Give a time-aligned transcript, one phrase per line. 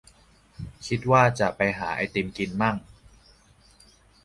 [0.87, 2.75] คิดว่าจะไปหาไอติมกินมั่ง